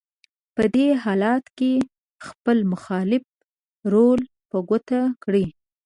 په 0.55 0.63
دې 0.75 0.87
حالت 1.03 1.43
کې 1.57 1.73
خپل 2.27 2.57
مخالف 2.71 3.23
رول 3.93 4.21
په 4.49 4.57
ګوته 4.69 5.01
کړو: 5.23 5.45